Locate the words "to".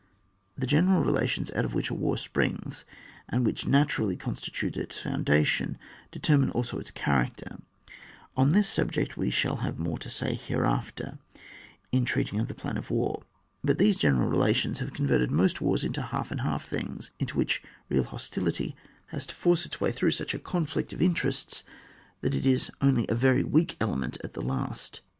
9.99-10.09, 19.27-19.35